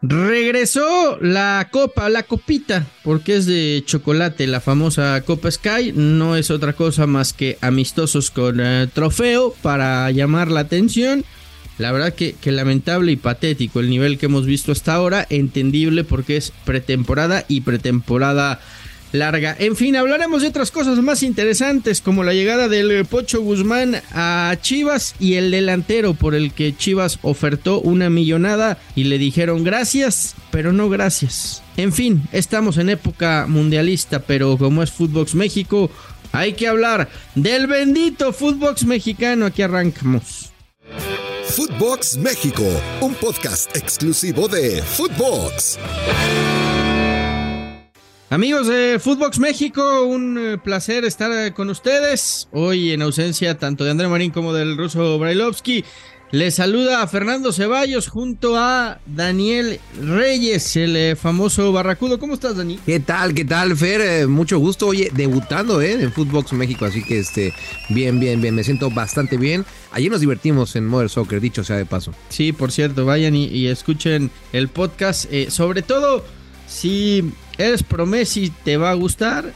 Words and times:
Regresó 0.00 1.18
la 1.20 1.68
copa, 1.72 2.08
la 2.08 2.22
copita, 2.22 2.86
porque 3.02 3.36
es 3.36 3.46
de 3.46 3.82
chocolate, 3.84 4.46
la 4.46 4.60
famosa 4.60 5.20
Copa 5.22 5.50
Sky. 5.50 5.92
No 5.92 6.36
es 6.36 6.52
otra 6.52 6.72
cosa 6.72 7.06
más 7.08 7.32
que 7.32 7.58
amistosos 7.60 8.30
con 8.30 8.60
eh, 8.60 8.86
trofeo 8.92 9.54
para 9.60 10.08
llamar 10.12 10.52
la 10.52 10.60
atención. 10.60 11.24
La 11.78 11.90
verdad 11.90 12.14
que, 12.14 12.34
que, 12.34 12.52
lamentable 12.52 13.10
y 13.10 13.16
patético 13.16 13.80
el 13.80 13.90
nivel 13.90 14.18
que 14.18 14.26
hemos 14.26 14.46
visto 14.46 14.70
hasta 14.70 14.94
ahora. 14.94 15.26
Entendible 15.30 16.04
porque 16.04 16.36
es 16.36 16.52
pretemporada 16.64 17.44
y 17.48 17.62
pretemporada 17.62 18.60
larga. 19.12 19.56
En 19.58 19.76
fin, 19.76 19.96
hablaremos 19.96 20.42
de 20.42 20.48
otras 20.48 20.70
cosas 20.70 20.98
más 20.98 21.22
interesantes 21.22 22.00
como 22.00 22.24
la 22.24 22.34
llegada 22.34 22.68
del 22.68 23.04
Pocho 23.04 23.40
Guzmán 23.40 24.02
a 24.12 24.56
Chivas 24.60 25.14
y 25.18 25.34
el 25.34 25.50
delantero 25.50 26.14
por 26.14 26.34
el 26.34 26.52
que 26.52 26.76
Chivas 26.76 27.18
ofertó 27.22 27.80
una 27.80 28.10
millonada 28.10 28.78
y 28.94 29.04
le 29.04 29.18
dijeron 29.18 29.64
gracias, 29.64 30.34
pero 30.50 30.72
no 30.72 30.88
gracias. 30.88 31.62
En 31.76 31.92
fin, 31.92 32.22
estamos 32.32 32.78
en 32.78 32.90
época 32.90 33.46
mundialista, 33.48 34.20
pero 34.20 34.58
como 34.58 34.82
es 34.82 34.90
Footbox 34.90 35.34
México, 35.34 35.90
hay 36.32 36.54
que 36.54 36.68
hablar 36.68 37.08
del 37.34 37.66
bendito 37.66 38.32
Footbox 38.32 38.84
mexicano. 38.84 39.46
Aquí 39.46 39.62
arrancamos. 39.62 40.50
Footbox 41.46 42.18
México, 42.18 42.64
un 43.00 43.14
podcast 43.14 43.74
exclusivo 43.76 44.48
de 44.48 44.82
Footbox. 44.82 45.78
Amigos 48.30 48.66
de 48.66 48.98
Footbox 49.00 49.38
México, 49.38 50.02
un 50.02 50.36
eh, 50.38 50.58
placer 50.58 51.06
estar 51.06 51.32
eh, 51.32 51.54
con 51.54 51.70
ustedes. 51.70 52.46
Hoy 52.52 52.92
en 52.92 53.00
ausencia 53.00 53.56
tanto 53.56 53.84
de 53.84 53.90
André 53.90 54.06
Marín 54.06 54.32
como 54.32 54.52
del 54.52 54.76
ruso 54.76 55.18
Brailovsky. 55.18 55.82
Les 56.30 56.56
saluda 56.56 57.00
a 57.00 57.06
Fernando 57.06 57.54
Ceballos 57.54 58.08
junto 58.08 58.58
a 58.58 59.00
Daniel 59.06 59.80
Reyes, 59.98 60.76
el 60.76 60.94
eh, 60.94 61.16
famoso 61.16 61.72
barracudo. 61.72 62.18
¿Cómo 62.18 62.34
estás, 62.34 62.58
Dani? 62.58 62.78
¿Qué 62.84 63.00
tal? 63.00 63.32
¿Qué 63.32 63.46
tal, 63.46 63.74
Fer? 63.74 64.28
mucho 64.28 64.58
gusto. 64.58 64.88
Oye, 64.88 65.10
debutando 65.14 65.80
¿eh? 65.80 65.92
en 65.92 66.12
Footbox 66.12 66.52
México, 66.52 66.84
así 66.84 67.02
que 67.02 67.20
este, 67.20 67.54
bien, 67.88 68.20
bien, 68.20 68.42
bien. 68.42 68.54
Me 68.54 68.62
siento 68.62 68.90
bastante 68.90 69.38
bien. 69.38 69.64
Ayer 69.90 70.10
nos 70.10 70.20
divertimos 70.20 70.76
en 70.76 70.86
Modern 70.86 71.08
Soccer, 71.08 71.40
dicho 71.40 71.64
sea 71.64 71.76
de 71.76 71.86
paso. 71.86 72.12
Sí, 72.28 72.52
por 72.52 72.72
cierto, 72.72 73.06
vayan 73.06 73.34
y, 73.34 73.68
escuchen 73.68 74.30
el 74.52 74.68
podcast. 74.68 75.32
sobre 75.48 75.80
todo, 75.80 76.26
si 76.66 77.32
eres 77.58 77.82
pro 77.82 78.06
Messi, 78.06 78.52
te 78.64 78.76
va 78.76 78.90
a 78.90 78.94
gustar. 78.94 79.52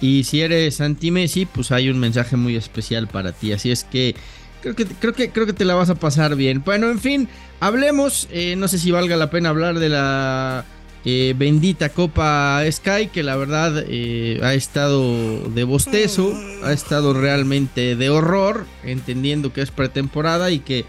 Y 0.00 0.24
si 0.24 0.42
eres 0.42 0.80
anti 0.80 1.10
Messi, 1.10 1.46
pues 1.46 1.72
hay 1.72 1.88
un 1.88 1.98
mensaje 1.98 2.36
muy 2.36 2.54
especial 2.54 3.08
para 3.08 3.32
ti. 3.32 3.52
Así 3.52 3.70
es 3.70 3.84
que 3.84 4.14
creo 4.62 4.74
que, 4.74 4.86
creo 4.86 5.12
que, 5.12 5.30
creo 5.30 5.46
que 5.46 5.52
te 5.52 5.64
la 5.64 5.74
vas 5.74 5.90
a 5.90 5.96
pasar 5.96 6.36
bien. 6.36 6.62
Bueno, 6.64 6.90
en 6.90 7.00
fin, 7.00 7.28
hablemos. 7.60 8.28
Eh, 8.30 8.54
no 8.56 8.68
sé 8.68 8.78
si 8.78 8.90
valga 8.90 9.16
la 9.16 9.30
pena 9.30 9.48
hablar 9.48 9.78
de 9.78 9.88
la 9.88 10.64
eh, 11.04 11.34
bendita 11.36 11.88
Copa 11.90 12.62
Sky, 12.70 13.08
que 13.12 13.22
la 13.22 13.36
verdad 13.36 13.84
eh, 13.88 14.40
ha 14.42 14.54
estado 14.54 15.48
de 15.48 15.64
bostezo, 15.64 16.32
ha 16.64 16.72
estado 16.72 17.14
realmente 17.14 17.96
de 17.96 18.10
horror, 18.10 18.66
entendiendo 18.84 19.52
que 19.52 19.62
es 19.62 19.70
pretemporada 19.70 20.50
y 20.50 20.60
que, 20.60 20.84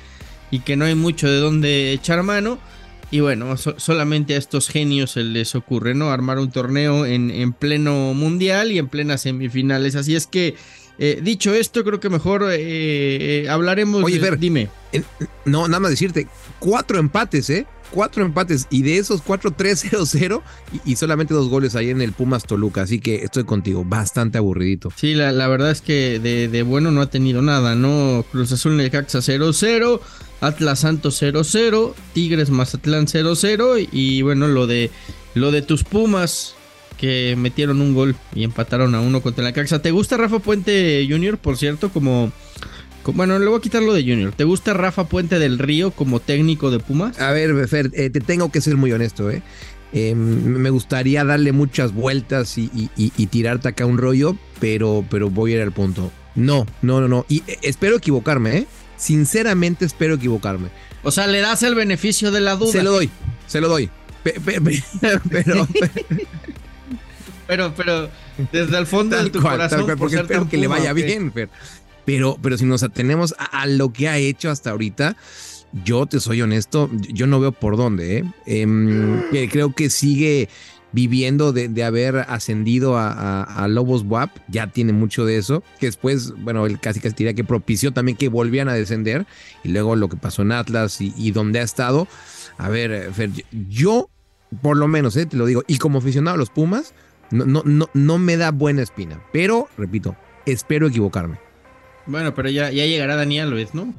y 0.51 0.59
que 0.59 0.75
no 0.75 0.85
hay 0.85 0.95
mucho 0.95 1.29
de 1.29 1.37
dónde 1.37 1.93
echar 1.93 2.23
mano. 2.23 2.59
Y 3.11 3.21
bueno, 3.21 3.57
solamente 3.57 4.35
a 4.35 4.37
estos 4.37 4.67
genios 4.69 5.11
se 5.11 5.23
les 5.23 5.55
ocurre, 5.55 5.95
¿no? 5.95 6.11
Armar 6.11 6.37
un 6.37 6.51
torneo 6.51 7.07
en, 7.07 7.31
en 7.31 7.53
pleno 7.53 8.13
mundial 8.13 8.71
y 8.71 8.77
en 8.77 8.87
plenas 8.87 9.21
semifinales. 9.21 9.95
Así 9.95 10.15
es 10.15 10.27
que, 10.27 10.55
eh, 10.99 11.19
dicho 11.23 11.53
esto, 11.53 11.83
creo 11.83 11.99
que 11.99 12.09
mejor 12.09 12.43
eh, 12.51 12.57
eh, 12.59 13.49
hablaremos. 13.49 14.03
Oye, 14.03 14.19
Fer, 14.19 14.37
dime. 14.37 14.69
no, 15.45 15.67
nada 15.67 15.79
más 15.79 15.89
decirte, 15.91 16.27
cuatro 16.59 16.99
empates, 16.99 17.49
¿eh? 17.49 17.65
Cuatro 17.91 18.23
empates 18.23 18.67
y 18.69 18.83
de 18.83 18.97
esos 18.97 19.21
cuatro, 19.21 19.51
tres, 19.51 19.79
cero, 19.89 20.05
cero 20.05 20.43
y, 20.85 20.95
solamente 20.95 21.33
dos 21.33 21.49
goles 21.49 21.75
ahí 21.75 21.89
en 21.89 22.01
el 22.01 22.13
Pumas 22.13 22.43
Toluca. 22.43 22.83
Así 22.83 22.99
que 22.99 23.23
estoy 23.23 23.43
contigo, 23.43 23.83
bastante 23.85 24.37
aburridito. 24.37 24.91
Sí, 24.95 25.13
la, 25.13 25.31
la 25.31 25.47
verdad 25.47 25.71
es 25.71 25.81
que 25.81 26.19
de, 26.19 26.47
de, 26.47 26.63
bueno 26.63 26.91
no 26.91 27.01
ha 27.01 27.09
tenido 27.09 27.41
nada, 27.41 27.75
¿no? 27.75 28.23
Cruz 28.31 28.51
Azul 28.51 28.77
Necaxa 28.77 29.19
0-0. 29.19 29.99
Atlas 30.41 30.79
Santos 30.79 31.21
0-0, 31.21 31.93
Tigres 32.13 32.49
Mazatlán 32.49 33.07
0-0 33.07 33.89
y 33.91 34.21
bueno, 34.21 34.47
lo 34.47 34.67
de 34.67 34.89
lo 35.33 35.51
de 35.51 35.61
tus 35.61 35.83
Pumas 35.83 36.55
que 36.99 37.35
metieron 37.37 37.81
un 37.81 37.93
gol 37.93 38.15
y 38.35 38.43
empataron 38.43 38.93
a 38.93 39.01
uno 39.01 39.21
contra 39.21 39.43
la 39.43 39.53
Caxa. 39.53 39.81
¿Te 39.81 39.91
gusta 39.91 40.17
Rafa 40.17 40.39
Puente 40.39 41.07
Jr., 41.09 41.37
por 41.37 41.57
cierto, 41.57 41.89
como, 41.89 42.31
bueno, 43.13 43.39
le 43.39 43.45
voy 43.47 43.57
a 43.57 43.61
quitar 43.61 43.81
lo 43.81 43.93
de 43.93 44.01
Junior. 44.01 44.33
¿Te 44.33 44.43
gusta 44.43 44.73
Rafa 44.73 45.05
Puente 45.05 45.39
del 45.39 45.59
Río 45.59 45.91
como 45.91 46.19
técnico 46.19 46.71
de 46.71 46.79
Pumas? 46.79 47.19
A 47.19 47.31
ver, 47.31 47.67
Fer, 47.67 47.91
eh, 47.93 48.09
te 48.09 48.19
tengo 48.19 48.51
que 48.51 48.61
ser 48.61 48.77
muy 48.77 48.91
honesto, 48.91 49.29
¿eh? 49.29 49.41
Em, 49.91 50.17
me 50.17 50.69
gustaría 50.69 51.23
darle 51.23 51.51
muchas 51.51 51.93
vueltas 51.93 52.57
y, 52.57 52.69
tirarte 53.27 53.69
acá 53.69 53.85
un 53.85 53.97
rollo, 53.97 54.35
pero, 54.59 55.03
pero 55.09 55.29
voy 55.29 55.53
a 55.53 55.55
ir 55.57 55.61
al 55.61 55.71
punto. 55.71 56.11
No, 56.35 56.67
no, 56.81 57.01
no, 57.01 57.07
no. 57.07 57.25
Y 57.27 57.43
eh, 57.47 57.57
espero 57.63 57.97
equivocarme, 57.97 58.57
¿eh? 58.57 58.67
Sinceramente 58.97 59.85
espero 59.85 60.15
equivocarme. 60.15 60.69
O 61.03 61.11
sea, 61.11 61.27
le 61.27 61.39
das 61.39 61.63
el 61.63 61.75
beneficio 61.75 62.31
de 62.31 62.41
la 62.41 62.55
duda. 62.55 62.71
Se 62.71 62.83
lo 62.83 62.91
doy, 62.91 63.09
se 63.47 63.61
lo 63.61 63.69
doy. 63.69 63.89
pero, 64.23 65.67
pero, 67.47 67.73
pero, 67.73 68.09
desde 68.51 68.77
el 68.77 68.85
fondo 68.85 69.21
de 69.21 69.29
tu 69.29 69.41
corazón. 69.41 69.85
porque 69.97 70.17
espero 70.17 70.47
que 70.47 70.57
le 70.57 70.67
vaya 70.67 70.93
bien, 70.93 71.31
pero, 72.09 72.39
pero 72.41 72.57
si 72.57 72.65
nos 72.65 72.81
atenemos 72.81 73.35
a, 73.37 73.67
lo 73.67 73.93
que 73.93 74.09
ha 74.09 74.17
hecho 74.17 74.49
hasta 74.49 74.71
ahorita, 74.71 75.15
yo 75.85 76.07
te 76.07 76.19
soy 76.19 76.41
honesto, 76.41 76.89
yo 77.13 77.27
no 77.27 77.39
veo 77.39 77.51
por 77.51 77.77
dónde. 77.77 78.17
¿eh? 78.17 78.23
Em, 78.47 79.21
creo 79.51 79.75
que 79.75 79.91
sigue 79.91 80.49
viviendo 80.91 81.53
de, 81.53 81.83
haber 81.83 82.15
ascendido 82.15 82.97
a, 82.97 83.67
Lobos 83.69 84.05
WAP, 84.07 84.31
ya 84.47 84.65
tiene 84.65 84.91
mucho 84.91 85.23
de 85.23 85.37
eso, 85.37 85.61
que 85.79 85.85
después, 85.85 86.33
bueno, 86.39 86.65
él 86.65 86.79
casi 86.79 86.99
casi 86.99 87.13
diría 87.13 87.35
que 87.35 87.43
propició 87.43 87.91
también 87.91 88.17
que 88.17 88.27
volvían 88.27 88.69
a 88.69 88.73
descender, 88.73 89.27
y 89.63 89.69
luego 89.69 89.95
lo 89.95 90.09
que 90.09 90.17
pasó 90.17 90.41
en 90.41 90.53
Atlas 90.53 90.97
y, 91.01 91.29
donde 91.29 91.59
ha 91.59 91.63
estado. 91.63 92.07
A 92.57 92.69
ver, 92.69 93.13
Fer, 93.13 93.29
yo, 93.69 94.09
por 94.63 94.77
lo 94.77 94.87
menos, 94.87 95.15
eh, 95.15 95.27
te 95.27 95.37
lo 95.37 95.45
digo, 95.45 95.63
y 95.67 95.77
como 95.77 95.99
aficionado 95.99 96.33
a 96.33 96.39
los 96.39 96.49
Pumas, 96.49 96.95
no, 97.29 97.45
no, 97.45 97.61
no, 97.65 97.87
no 97.93 98.17
me 98.17 98.35
da 98.35 98.49
buena 98.49 98.81
espina, 98.81 99.21
pero, 99.31 99.69
repito, 99.77 100.15
espero 100.47 100.87
equivocarme. 100.87 101.48
Bueno, 102.09 102.33
pero 102.33 102.49
ya, 102.49 102.71
ya 102.71 102.85
llegará 102.85 103.15
Daniel 103.15 103.49
Luis, 103.49 103.73
¿no? 103.73 103.93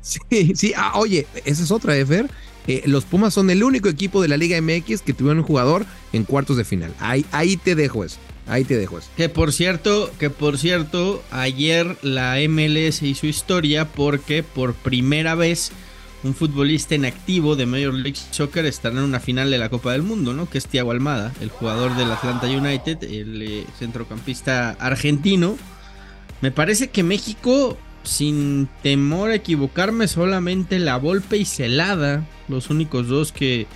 Sí, 0.00 0.52
sí, 0.56 0.72
ah, 0.76 0.92
oye, 0.96 1.26
esa 1.44 1.62
es 1.62 1.70
otra, 1.70 1.96
¿eh, 1.96 2.04
Fer? 2.04 2.28
Eh, 2.66 2.82
los 2.86 3.04
Pumas 3.04 3.34
son 3.34 3.50
el 3.50 3.62
único 3.62 3.88
equipo 3.88 4.20
de 4.20 4.28
la 4.28 4.36
Liga 4.36 4.60
MX 4.60 5.02
que 5.02 5.12
tuvieron 5.12 5.38
un 5.38 5.44
jugador 5.44 5.86
en 6.12 6.24
cuartos 6.24 6.56
de 6.56 6.64
final. 6.64 6.92
Ahí, 6.98 7.24
ahí 7.32 7.56
te 7.56 7.74
dejo 7.74 8.04
eso. 8.04 8.18
Ahí 8.46 8.64
te 8.64 8.76
dejo 8.76 8.98
eso. 8.98 9.08
Que 9.16 9.28
por 9.28 9.52
cierto, 9.52 10.10
que 10.18 10.28
por 10.28 10.58
cierto, 10.58 11.22
ayer 11.30 11.96
la 12.02 12.36
MLS 12.48 13.02
hizo 13.02 13.26
historia 13.26 13.86
porque 13.86 14.42
por 14.42 14.74
primera 14.74 15.36
vez 15.36 15.70
un 16.24 16.34
futbolista 16.34 16.94
en 16.94 17.04
activo 17.04 17.56
de 17.56 17.66
Major 17.66 17.94
League 17.94 18.18
Soccer 18.30 18.66
estará 18.66 18.96
en 18.96 19.02
una 19.02 19.20
final 19.20 19.50
de 19.50 19.58
la 19.58 19.68
Copa 19.68 19.92
del 19.92 20.02
Mundo, 20.02 20.32
¿no? 20.32 20.48
Que 20.48 20.58
es 20.58 20.66
Thiago 20.66 20.90
Almada, 20.90 21.32
el 21.40 21.50
jugador 21.50 21.96
del 21.96 22.10
Atlanta 22.10 22.46
United, 22.46 23.02
el 23.04 23.42
eh, 23.42 23.66
centrocampista 23.78 24.70
argentino. 24.70 25.56
Me 26.42 26.50
parece 26.50 26.90
que 26.90 27.02
México 27.02 27.78
sin 28.04 28.68
temor 28.82 29.30
a 29.30 29.36
equivocarme, 29.36 30.08
solamente 30.08 30.78
la 30.78 30.96
Volpe 30.96 31.36
y 31.36 31.44
Celada, 31.44 32.26
los 32.48 32.68
únicos 32.68 33.08
dos 33.08 33.32
que, 33.32 33.66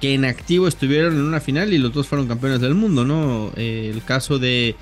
que 0.00 0.14
en 0.14 0.24
activo 0.24 0.68
estuvieron 0.68 1.14
en 1.14 1.22
una 1.22 1.40
final 1.40 1.72
y 1.72 1.78
los 1.78 1.92
dos 1.92 2.06
fueron 2.06 2.28
campeones 2.28 2.60
del 2.60 2.74
mundo, 2.74 3.04
¿no? 3.04 3.52
Eh, 3.56 3.90
el 3.92 4.04
caso 4.04 4.38
de, 4.38 4.76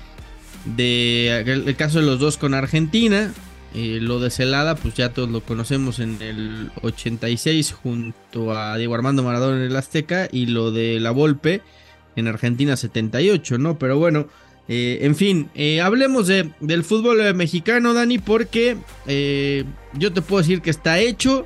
de 0.65 1.39
el, 1.39 1.75
caso 1.75 1.99
de 1.99 2.05
los 2.05 2.19
dos 2.19 2.37
con 2.37 2.53
Argentina, 2.53 3.33
eh, 3.73 3.99
lo 4.01 4.19
de 4.19 4.29
Celada, 4.29 4.75
pues 4.75 4.93
ya 4.93 5.09
todos 5.09 5.29
lo 5.29 5.41
conocemos 5.41 5.99
en 5.99 6.21
el 6.21 6.71
86 6.81 7.73
junto 7.73 8.55
a 8.55 8.77
Diego 8.77 8.95
Armando 8.95 9.23
Maradona 9.23 9.57
en 9.57 9.63
el 9.63 9.75
Azteca 9.75 10.27
y 10.31 10.45
lo 10.45 10.71
de 10.71 10.99
la 10.99 11.11
Volpe 11.11 11.61
en 12.15 12.27
Argentina 12.27 12.77
78, 12.77 13.57
¿no? 13.57 13.77
Pero 13.77 13.97
bueno, 13.97 14.27
eh, 14.67 14.99
en 15.01 15.15
fin, 15.15 15.49
eh, 15.53 15.81
hablemos 15.81 16.27
de, 16.27 16.51
del 16.59 16.83
fútbol 16.83 17.21
eh, 17.21 17.33
mexicano, 17.33 17.93
Dani, 17.93 18.17
porque 18.17 18.77
yo 19.93 20.11
te 20.11 20.21
puedo 20.21 20.41
decir 20.41 20.61
que 20.61 20.71
está 20.71 20.99
hecho 20.99 21.45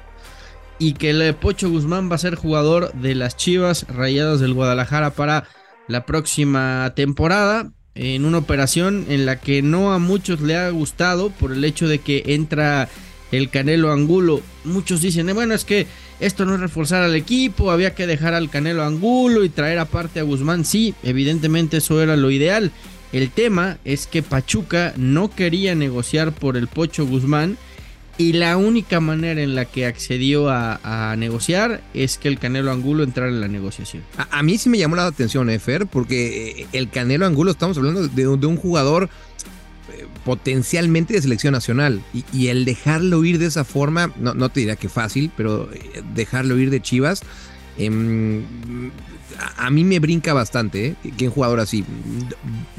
y 0.78 0.94
que 0.94 1.10
el 1.10 1.36
Pocho 1.36 1.70
Guzmán 1.70 2.10
va 2.10 2.16
a 2.16 2.20
ser 2.20 2.36
jugador 2.36 2.94
de 2.94 3.16
las 3.16 3.36
Chivas 3.36 3.86
Rayadas 3.90 4.40
del 4.40 4.54
Guadalajara 4.54 5.12
para 5.12 5.46
la 5.88 6.06
próxima 6.06 6.94
temporada. 6.96 7.72
En 7.96 8.24
una 8.24 8.38
operación 8.38 9.08
en 9.10 9.26
la 9.26 9.42
que 9.42 9.62
no 9.62 9.92
a 9.92 10.00
muchos 10.00 10.40
le 10.40 10.56
ha 10.56 10.70
gustado 10.70 11.32
por 11.32 11.52
el 11.52 11.66
hecho 11.66 11.86
de 11.90 12.00
que 12.00 12.24
entra 12.28 12.88
el 13.34 13.50
Canelo 13.50 13.92
Angulo. 13.92 14.42
Muchos 14.64 15.02
dicen, 15.02 15.30
bueno, 15.34 15.54
es 15.54 15.66
que 15.66 15.86
esto 16.22 16.46
no 16.46 16.56
es 16.56 16.62
reforzar 16.62 17.04
al 17.04 17.16
equipo, 17.16 17.72
había 17.72 17.96
que 17.96 18.08
dejar 18.08 18.34
al 18.34 18.50
Canelo 18.50 18.84
Angulo 18.84 19.44
y 19.44 19.50
traer 19.50 19.80
aparte 19.80 20.22
a 20.22 20.24
Guzmán. 20.24 20.64
Sí, 20.64 20.94
evidentemente 21.04 21.78
eso 21.78 22.02
era 22.02 22.16
lo 22.16 22.32
ideal. 22.32 22.72
El 23.12 23.32
tema 23.32 23.78
es 23.86 24.06
que 24.06 24.22
Pachuca 24.22 24.94
no 24.96 25.32
quería 25.32 25.74
negociar 25.76 26.32
por 26.32 26.58
el 26.58 26.68
Pocho 26.68 27.06
Guzmán 27.08 27.58
y 28.20 28.34
la 28.34 28.58
única 28.58 29.00
manera 29.00 29.42
en 29.42 29.56
la 29.56 29.64
que 29.64 29.86
accedió 29.86 30.50
a, 30.50 31.16
negociar 31.18 31.82
es 31.94 32.18
que 32.18 32.28
el 32.28 32.38
Canelo 32.38 32.70
Angulo 32.72 33.04
entrara 33.04 33.30
en 33.30 33.40
la 33.40 33.48
negociación. 33.48 34.04
A, 34.18 34.44
mí 34.44 34.58
sí 34.58 34.70
me 34.70 34.78
llamó 34.78 34.98
la 34.98 35.06
atención, 35.06 35.50
Efer, 35.50 35.88
porque 35.88 36.62
eh, 36.62 36.68
el 36.74 36.90
Canelo 36.90 37.26
Angulo, 37.26 37.50
estamos 37.50 37.78
hablando 37.78 38.08
de, 38.08 38.28
un 38.28 38.58
jugador 38.58 39.10
eh, 39.94 40.06
potencialmente 40.26 41.14
de 41.14 41.22
selección 41.22 41.54
nacional 41.54 42.04
y, 42.34 42.48
el 42.48 42.66
dejarlo 42.66 43.24
ir 43.24 43.40
de 43.40 43.46
esa 43.46 43.64
forma, 43.64 44.12
no, 44.20 44.34
no 44.34 44.50
te 44.50 44.60
diría 44.60 44.76
que 44.76 44.90
fácil, 44.90 45.32
pero 45.38 45.72
eh, 45.72 46.04
dejarlo 46.14 46.60
ir 46.60 46.72
de 46.72 46.82
Chivas, 46.82 47.24
em, 47.80 48.44
a 49.58 49.70
mí 49.70 49.84
me 49.84 50.00
brinca 50.00 50.34
bastante 50.34 50.88
¿eh? 50.88 50.96
que 51.18 51.28
un 51.28 51.34
jugador 51.34 51.60
así. 51.60 51.84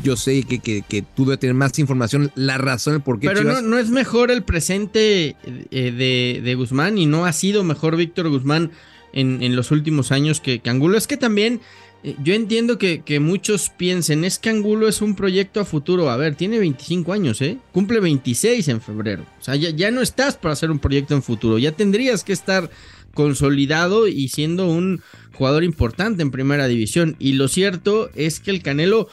Yo 0.03 0.17
sé 0.17 0.43
que, 0.43 0.59
que, 0.61 1.03
tú 1.03 1.25
debes 1.25 1.41
tener 1.41 1.55
más 1.55 1.79
información, 1.79 2.31
la 2.35 2.59
razón 2.59 3.01
por 3.01 3.21
qué. 3.21 3.29
Pero 3.29 3.45
no, 3.45 3.63
no, 3.63 3.79
es 3.79 3.91
mejor 3.91 4.31
el 4.31 4.43
presente 4.43 5.37
eh, 5.71 6.41
de, 6.43 6.55
Guzmán 6.55 6.99
y 6.99 7.07
no 7.07 7.25
ha 7.25 7.33
sido 7.33 7.65
mejor 7.65 7.97
Víctor 7.97 8.29
Guzmán 8.29 8.71
en, 9.13 9.57
los 9.57 9.71
últimos 9.71 10.13
años 10.13 10.41
que, 10.41 10.61
Angulo. 10.67 10.99
Es 10.99 11.07
que 11.07 11.17
también 11.17 11.61
eh, 12.03 12.17
yo 12.23 12.35
entiendo 12.35 12.79
que, 12.79 13.03
que, 13.03 13.21
muchos 13.21 13.71
piensen, 13.71 14.25
es 14.25 14.39
que 14.39 14.51
Angulo 14.51 14.89
es 14.89 15.03
un 15.03 15.15
proyecto 15.15 15.61
a 15.61 15.65
futuro. 15.65 16.11
A 16.11 16.17
ver, 16.17 16.35
tiene 16.35 16.59
25 16.59 17.13
años, 17.13 17.41
¿eh? 17.41 17.59
Cumple 17.73 18.01
26 18.01 18.69
en 18.69 18.81
febrero. 18.81 19.25
O 19.41 19.45
sea, 19.45 19.57
ya, 19.57 19.71
ya 19.71 19.91
no 19.91 20.03
estás 20.03 20.37
para 20.37 20.53
hacer 20.53 20.71
un 20.71 20.79
proyecto 20.79 21.15
en 21.15 21.23
futuro. 21.23 21.59
Ya 21.59 21.73
tendrías 21.73 22.25
que 22.25 22.33
estar 22.33 22.71
consolidado 23.15 24.09
y 24.09 24.29
siendo 24.29 24.69
un 24.69 25.03
jugador 25.35 25.65
importante 25.65 26.23
en 26.23 26.31
primera 26.31 26.69
división. 26.69 27.17
Y 27.19 27.33
lo 27.33 27.49
cierto 27.49 28.11
es 28.15 28.41
que 28.41 28.51
el 28.51 28.63
Canelo, 28.63 29.09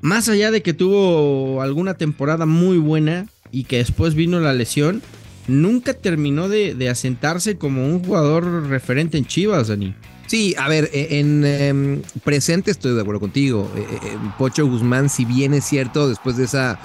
más 0.00 0.28
allá 0.28 0.50
de 0.50 0.62
que 0.62 0.74
tuvo 0.74 1.62
alguna 1.62 1.94
temporada 1.94 2.46
muy 2.46 2.78
buena 2.78 3.26
y 3.50 3.64
que 3.64 3.78
después 3.78 4.14
vino 4.14 4.40
la 4.40 4.54
lesión, 4.54 5.02
nunca 5.48 5.94
terminó 5.94 6.48
de, 6.48 6.88
asentarse 6.88 7.56
como 7.56 7.86
un 7.86 8.04
jugador 8.04 8.68
referente 8.68 9.18
en 9.18 9.26
Chivas, 9.26 9.68
Dani. 9.68 9.94
Sí, 10.26 10.54
a 10.58 10.68
ver, 10.68 10.88
e, 10.92 11.20
en, 11.20 11.44
em, 11.44 12.02
presente 12.24 12.70
estoy 12.70 12.94
de 12.94 13.00
acuerdo 13.00 13.20
contigo. 13.20 13.70
E, 13.76 13.80
e, 13.80 14.18
Pocho 14.38 14.66
Guzmán, 14.66 15.10
si 15.10 15.24
bien 15.24 15.52
es 15.52 15.64
cierto, 15.64 16.08
después 16.08 16.36
de 16.36 16.44
esa 16.44 16.78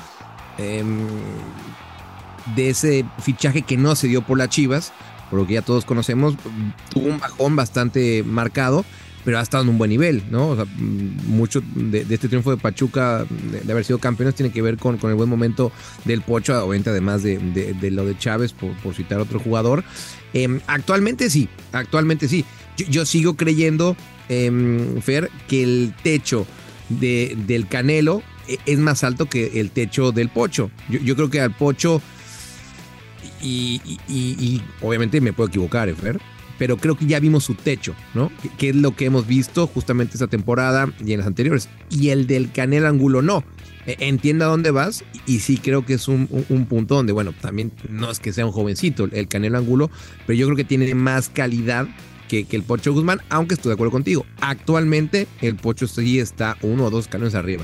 em, 0.58 1.08
de 2.56 2.70
ese 2.70 3.06
fichaje 3.20 3.62
que 3.62 3.78
no 3.78 3.96
se 3.96 4.08
dio 4.08 4.22
por 4.22 4.38
las 4.38 4.50
Chivas, 4.50 4.94
por 5.30 5.40
lo 5.40 5.48
que 5.48 5.56
ya 5.56 5.62
todos 5.62 5.86
conocemos, 5.86 6.36
tuvo 6.90 7.08
un 7.08 7.20
bajón 7.20 7.56
bastante 7.56 8.24
marcado, 8.24 8.86
pero 9.28 9.40
ha 9.40 9.42
estado 9.42 9.64
en 9.64 9.70
un 9.70 9.78
buen 9.78 9.90
nivel, 9.90 10.24
¿no? 10.32 10.48
O 10.48 10.56
sea, 10.56 10.66
mucho 10.78 11.62
de, 11.76 12.06
este 12.10 12.30
triunfo 12.30 12.52
de 12.52 12.56
Pachuca, 12.56 13.26
de, 13.30 13.70
haber 13.70 13.84
sido 13.84 14.00
campeones, 14.00 14.36
tiene 14.36 14.54
que 14.54 14.62
ver 14.62 14.78
con, 14.78 14.98
con, 14.98 15.10
el 15.10 15.18
buen 15.18 15.30
momento 15.30 15.72
del 16.06 16.22
Pocho, 16.22 16.54
obviamente 16.64 16.92
además 16.92 17.24
de, 17.24 17.92
lo 17.92 18.06
de 18.06 18.18
Chávez, 18.18 18.54
por, 18.54 18.94
citar 18.96 19.20
otro 19.20 19.40
jugador. 19.40 19.84
Em, 20.32 20.62
actualmente 20.68 21.30
sí, 21.30 21.50
actualmente 21.74 22.30
sí. 22.30 22.46
Yo, 22.78 23.06
sigo 23.06 23.36
creyendo, 23.36 23.98
em, 24.30 25.02
Fer, 25.02 25.30
que 25.50 25.62
el 25.62 25.94
techo 26.04 26.48
del 26.88 27.68
Canelo 27.68 28.24
e, 28.48 28.60
es 28.66 28.80
más 28.80 29.04
alto 29.04 29.26
que 29.26 29.60
el 29.60 29.72
techo 29.72 30.14
del 30.14 30.30
Pocho. 30.30 30.72
Yo, 30.88 31.00
yo 31.00 31.18
creo 31.18 31.30
que 31.30 31.42
al 31.42 31.52
Pocho 31.52 32.02
y, 33.42 34.62
obviamente 34.82 35.22
me 35.22 35.34
puedo 35.34 35.50
equivocar, 35.50 35.90
Efer, 35.90 36.20
pero 36.58 36.78
creo 36.78 36.96
que 36.98 37.06
ya 37.06 37.20
vimos 37.20 37.44
su 37.44 37.56
techo, 37.56 37.96
¿no? 38.14 38.32
Que, 38.58 38.70
es 38.70 38.76
lo 38.76 38.96
que 38.96 39.06
hemos 39.06 39.28
visto 39.28 39.68
justamente 39.68 40.14
esta 40.14 40.28
temporada 40.28 40.92
y 41.06 41.14
en 41.14 41.20
las 41.20 41.28
anteriores. 41.28 41.70
Y 41.90 42.10
el 42.10 42.28
del 42.28 42.52
Canelo 42.52 42.88
Angulo 42.88 43.22
no. 43.22 43.44
E, 43.86 43.96
entienda 44.00 44.48
dónde 44.48 44.72
vas 44.72 45.04
y 45.26 45.40
sí 45.40 45.58
creo 45.58 45.86
que 45.86 45.94
es 45.94 46.08
un, 46.08 46.28
punto 46.68 46.96
donde, 46.96 47.14
bueno, 47.14 47.34
también 47.40 47.72
no 47.90 48.10
es 48.10 48.20
que 48.20 48.34
sea 48.34 48.46
un 48.46 48.52
jovencito 48.52 49.08
el 49.12 49.28
Canelo 49.28 49.58
Angulo, 49.58 49.90
pero 50.26 50.38
yo 50.38 50.48
creo 50.48 50.58
que 50.58 50.64
tiene 50.64 50.94
más 50.96 51.30
calidad 51.30 51.88
que, 52.28 52.46
que, 52.46 52.58
el 52.58 52.64
Pocho 52.64 52.92
Guzmán, 52.92 53.22
aunque 53.30 53.54
estoy 53.54 53.70
de 53.70 53.74
acuerdo 53.76 53.92
contigo. 53.92 54.26
Actualmente 54.42 55.28
el 55.42 55.56
Pocho 55.56 55.88
sí 55.88 56.20
está 56.20 56.58
uno 56.62 56.86
o 56.86 56.90
dos 56.90 57.08
canones 57.08 57.36
arriba. 57.36 57.64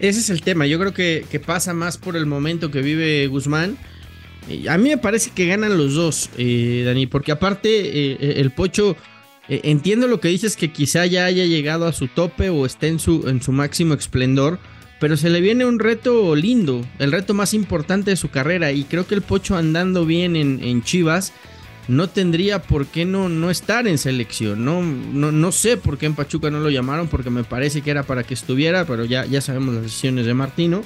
Ese 0.00 0.20
es 0.20 0.30
el 0.30 0.42
tema. 0.42 0.66
Yo 0.66 0.78
creo 0.78 0.92
que, 0.92 1.42
pasa 1.44 1.74
más 1.74 1.98
por 1.98 2.16
el 2.16 2.26
momento 2.26 2.70
que 2.70 2.82
vive 2.82 3.26
Guzmán. 3.26 3.76
A 4.68 4.76
mí 4.76 4.90
me 4.90 4.98
parece 4.98 5.30
que 5.34 5.46
ganan 5.46 5.78
los 5.78 5.94
dos, 5.94 6.30
eh, 6.36 6.82
Dani, 6.84 7.06
porque 7.06 7.32
aparte 7.32 7.68
eh, 7.68 8.16
eh, 8.20 8.34
el 8.36 8.50
Pocho, 8.50 8.96
entiendo 9.48 10.06
lo 10.06 10.20
que 10.20 10.28
dices 10.28 10.56
que 10.56 10.70
quizá 10.70 11.06
ya 11.06 11.24
haya 11.24 11.44
llegado 11.44 11.86
a 11.86 11.92
su 11.92 12.08
tope 12.08 12.50
o 12.50 12.66
esté 12.66 12.88
en 12.88 12.98
su, 12.98 13.22
máximo 13.48 13.94
esplendor, 13.94 14.58
pero 15.00 15.16
se 15.16 15.30
le 15.30 15.40
viene 15.40 15.64
un 15.64 15.78
reto 15.78 16.34
lindo, 16.36 16.84
el 16.98 17.12
reto 17.12 17.32
más 17.32 17.54
importante 17.54 18.10
de 18.10 18.16
su 18.16 18.28
carrera 18.30 18.72
y 18.72 18.84
creo 18.84 19.06
que 19.06 19.14
el 19.14 19.22
Pocho 19.22 19.56
andando 19.56 20.04
bien 20.04 20.36
en, 20.36 20.62
en 20.62 20.82
Chivas 20.82 21.32
no 21.88 22.08
tendría 22.08 22.62
por 22.62 22.86
qué 22.86 23.04
no, 23.04 23.28
no 23.28 23.50
estar 23.50 23.86
en 23.86 23.98
selección. 23.98 24.64
No, 24.64 24.82
no, 24.82 25.32
no, 25.32 25.52
sé 25.52 25.76
por 25.76 25.98
qué 25.98 26.06
en 26.06 26.14
Pachuca 26.14 26.50
no 26.50 26.60
lo 26.60 26.70
llamaron, 26.70 27.08
porque 27.08 27.30
me 27.30 27.44
parece 27.44 27.82
que 27.82 27.90
era 27.90 28.02
para 28.02 28.24
que 28.24 28.34
estuviera, 28.34 28.86
pero 28.86 29.04
ya, 29.04 29.26
ya 29.26 29.40
sabemos 29.40 29.74
las 29.74 29.84
decisiones 29.84 30.26
de 30.26 30.34
Martino. 30.34 30.82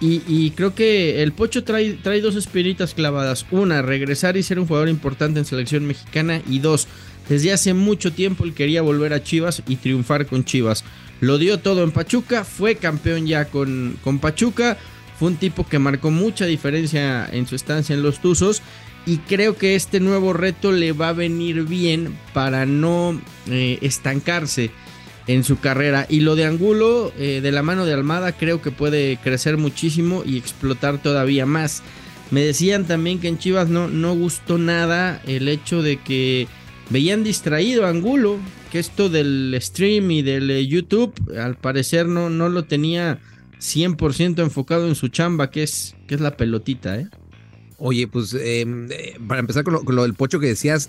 Y, 0.00 0.52
creo 0.52 0.76
que 0.76 1.24
el 1.24 1.32
Pocho 1.32 1.64
trae, 1.64 1.94
trae 1.94 2.20
dos 2.20 2.36
espiritas 2.36 2.94
clavadas. 2.94 3.44
Una, 3.50 3.82
regresar 3.82 4.36
y 4.36 4.44
ser 4.44 4.60
un 4.60 4.68
jugador 4.68 4.88
importante 4.88 5.40
en 5.40 5.44
selección 5.44 5.86
mexicana. 5.86 6.40
Y 6.48 6.60
dos, 6.60 6.86
desde 7.28 7.52
hace 7.52 7.74
mucho 7.74 8.12
tiempo 8.12 8.44
él 8.44 8.54
quería 8.54 8.80
volver 8.80 9.12
a 9.12 9.24
Chivas 9.24 9.60
y 9.66 9.74
triunfar 9.74 10.26
con 10.26 10.44
Chivas. 10.44 10.84
Lo 11.20 11.36
dio 11.36 11.58
todo 11.58 11.82
en 11.82 11.90
Pachuca, 11.90 12.44
fue 12.44 12.76
campeón 12.76 13.26
ya 13.26 13.46
con, 13.46 13.98
con 14.04 14.20
Pachuca. 14.20 14.78
Fue 15.18 15.28
un 15.28 15.36
tipo 15.36 15.66
que 15.66 15.80
marcó 15.80 16.12
mucha 16.12 16.46
diferencia 16.46 17.28
en 17.32 17.48
su 17.48 17.56
estancia 17.56 17.92
en 17.92 18.04
los 18.04 18.20
Tuzos 18.20 18.62
y 19.08 19.16
creo 19.16 19.56
que 19.56 19.74
este 19.74 20.00
nuevo 20.00 20.34
reto 20.34 20.70
le 20.70 20.92
va 20.92 21.08
a 21.08 21.14
venir 21.14 21.62
bien 21.62 22.14
para 22.34 22.66
no 22.66 23.18
eh, 23.50 23.78
estancarse 23.80 24.70
en 25.26 25.44
su 25.44 25.58
carrera. 25.58 26.04
Y 26.10 26.20
lo 26.20 26.36
de 26.36 26.44
Angulo, 26.44 27.10
eh, 27.16 27.40
de 27.42 27.50
la 27.50 27.62
mano 27.62 27.86
de 27.86 27.94
Almada, 27.94 28.32
creo 28.32 28.60
que 28.60 28.70
puede 28.70 29.16
crecer 29.16 29.56
muchísimo 29.56 30.24
y 30.26 30.36
explotar 30.36 31.02
todavía 31.02 31.46
más. 31.46 31.82
Me 32.30 32.42
decían 32.42 32.86
también 32.86 33.18
que 33.18 33.28
en 33.28 33.38
Chivas 33.38 33.70
no, 33.70 33.88
no 33.88 34.14
gustó 34.14 34.58
nada 34.58 35.22
el 35.26 35.48
hecho 35.48 35.80
de 35.80 35.96
que 35.96 36.46
veían 36.90 37.24
distraído 37.24 37.86
a 37.86 37.88
Angulo, 37.88 38.36
que 38.70 38.78
esto 38.78 39.08
del 39.08 39.56
stream 39.58 40.10
y 40.10 40.20
del 40.20 40.50
eh, 40.50 40.66
YouTube, 40.66 41.14
al 41.38 41.56
parecer 41.56 42.04
no, 42.04 42.28
no 42.28 42.50
lo 42.50 42.64
tenía 42.64 43.20
100% 43.58 44.42
enfocado 44.42 44.86
en 44.86 44.94
su 44.94 45.08
chamba, 45.08 45.50
que 45.50 45.62
es, 45.62 45.96
que 46.06 46.14
es 46.14 46.20
la 46.20 46.36
pelotita, 46.36 46.98
¿eh? 46.98 47.08
Oye, 47.78 48.08
pues 48.08 48.34
em, 48.34 48.90
eh, 48.90 49.16
para 49.26 49.40
empezar 49.40 49.62
con 49.62 49.94
lo, 49.94 50.02
del 50.02 50.14
pocho 50.14 50.40
que 50.40 50.48
decías, 50.48 50.88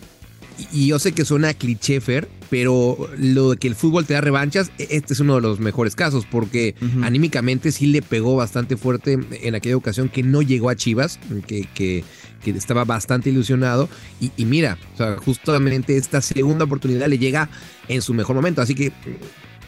y 0.74 0.88
yo 0.88 0.98
sé 0.98 1.12
que 1.14 1.24
suena 1.24 1.54
cliché, 1.54 2.02
Fer, 2.02 2.28
pero 2.50 3.10
lo 3.18 3.52
de 3.52 3.58
que 3.58 3.68
el 3.68 3.76
fútbol 3.76 4.06
te 4.06 4.16
da 4.16 4.22
revanchas, 4.22 4.72
e, 4.80 4.88
este 4.92 5.14
es 5.14 5.20
uno 5.20 5.36
de 5.36 5.42
los 5.42 5.60
mejores 5.60 5.96
casos, 5.96 6.26
porque 6.26 6.76
anímicamente 7.04 7.72
sí 7.72 7.86
le 7.86 8.02
pegó 8.02 8.36
bastante 8.36 8.76
fuerte 8.76 9.20
en 9.30 9.56
aquella 9.56 9.78
ocasión 9.78 10.10
que 10.10 10.24
no 10.24 10.42
llegó 10.42 10.70
a 10.70 10.76
Chivas, 10.76 11.20
que, 11.48 11.68
que, 11.74 12.04
estaba 12.46 12.84
bastante 12.84 13.30
ilusionado. 13.30 13.88
Y, 14.20 14.46
mira, 14.46 14.80
o 14.96 14.98
sea, 14.98 15.18
justamente 15.18 15.96
esta 15.96 16.22
segunda 16.22 16.66
oportunidad 16.66 17.08
le 17.08 17.20
llega 17.20 17.50
en 17.88 18.02
su 18.02 18.16
mejor 18.16 18.36
momento. 18.36 18.64
Así 18.64 18.74
que 18.74 18.92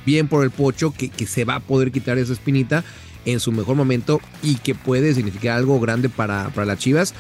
bien 0.04 0.28
por 0.28 0.44
el 0.44 0.50
pocho 0.50 0.92
que, 0.92 1.10
que 1.10 1.28
se 1.28 1.46
va 1.46 1.56
a 1.56 1.60
poder 1.60 1.92
quitar 1.92 2.18
esa 2.18 2.34
espinita 2.34 2.84
en 3.26 3.40
su 3.40 3.52
mejor 3.52 3.76
momento 3.76 4.22
y 4.42 4.56
que 4.56 4.76
puede 4.76 5.14
significar 5.14 5.58
algo 5.58 5.80
grande 5.80 6.10
para, 6.10 6.50
para 6.50 6.66
las 6.66 6.80
Chivas. 6.80 7.14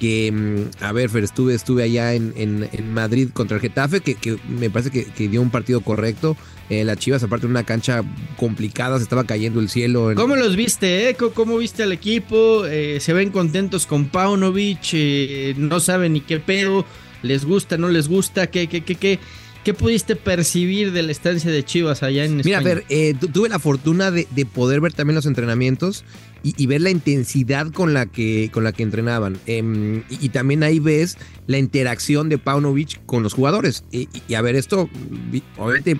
Que, 0.00 0.32
mm, 0.32 0.84
a 0.84 0.92
ver, 0.92 1.08
Fer, 1.08 1.24
estuve, 1.24 1.54
estuve 1.54 1.84
allá 1.84 2.14
en, 2.14 2.32
en, 2.36 2.92
Madrid 2.92 3.28
contra 3.32 3.56
el 3.56 3.60
Getafe, 3.60 4.00
que, 4.00 4.16
que 4.16 4.36
me 4.48 4.68
parece 4.68 4.90
que, 4.90 5.28
dio 5.28 5.40
un 5.40 5.50
partido 5.50 5.80
correcto. 5.82 6.36
Eh, 6.68 6.82
las 6.84 6.98
Chivas, 6.98 7.22
aparte 7.22 7.46
de 7.46 7.52
una 7.52 7.62
cancha 7.62 8.02
complicada, 8.36 8.96
se 8.96 9.04
estaba 9.04 9.24
cayendo 9.24 9.60
el 9.60 9.68
cielo. 9.68 10.12
¿Cómo 10.16 10.34
los 10.34 10.56
viste, 10.56 11.10
eh? 11.10 11.16
¿Cómo 11.16 11.58
viste 11.58 11.84
al 11.84 11.92
equipo? 11.92 12.66
Eh, 12.66 12.98
¿Se 13.00 13.12
ven 13.12 13.30
contentos 13.30 13.86
con 13.86 14.06
Paunovic? 14.06 14.80
Eh, 14.94 15.54
¿No 15.56 15.78
saben 15.78 16.14
ni 16.14 16.20
qué 16.20 16.40
pedo? 16.40 16.84
¿Les 17.22 17.44
gusta, 17.44 17.78
no 17.78 17.88
les 17.88 18.08
gusta? 18.08 18.48
¿Qué, 18.48 18.66
qué, 18.66 18.82
qué, 18.82 18.96
qué? 18.96 19.18
¿Qué 19.18 19.20
pudiste 19.72 20.14
percibir 20.14 20.92
de 20.92 21.02
la 21.02 21.12
estancia 21.12 21.50
de 21.50 21.64
Chivas 21.64 22.02
allá 22.02 22.24
en 22.24 22.40
España? 22.40 22.58
Mira, 22.58 22.72
a 22.72 22.74
ver, 22.74 22.84
eh, 22.90 23.14
tuve 23.32 23.48
la 23.48 23.58
fortuna 23.58 24.10
de, 24.10 24.26
poder 24.44 24.82
ver 24.82 24.92
también 24.92 25.14
los 25.14 25.24
entrenamientos 25.24 26.04
y, 26.42 26.66
ver 26.66 26.82
la 26.82 26.90
intensidad 26.90 27.70
con 27.70 27.94
la 27.94 28.04
que, 28.04 28.50
con 28.52 28.64
la 28.64 28.72
que 28.72 28.82
entrenaban. 28.82 29.38
Em, 29.46 30.02
y, 30.10 30.28
también 30.28 30.62
ahí 30.62 30.80
ves 30.80 31.16
la 31.46 31.56
interacción 31.56 32.28
de 32.28 32.36
Paunovic 32.36 33.04
con 33.06 33.22
los 33.22 33.32
jugadores. 33.32 33.84
Y, 33.90 34.34
a 34.34 34.42
ver, 34.42 34.54
esto, 34.54 34.90
obviamente, 35.56 35.96